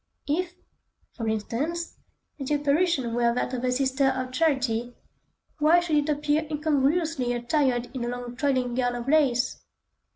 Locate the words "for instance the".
1.13-2.55